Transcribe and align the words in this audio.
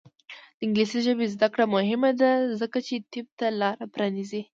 د 0.57 0.59
انګلیسي 0.65 0.99
ژبې 1.05 1.25
زده 1.35 1.47
کړه 1.53 1.65
مهمه 1.75 2.11
ده 2.21 2.31
ځکه 2.61 2.77
چې 2.87 2.93
طب 3.11 3.25
ته 3.39 3.47
لاره 3.59 3.85
پرانیزي. 3.93 4.41